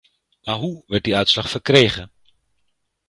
Maar 0.43 0.55
hoe 0.55 0.83
werd 0.87 1.03
die 1.03 1.15
uitslag 1.15 1.49
verkregen? 1.49 2.11